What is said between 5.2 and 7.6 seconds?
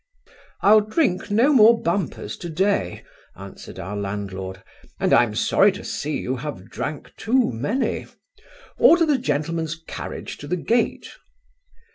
am sorry to see you have drank too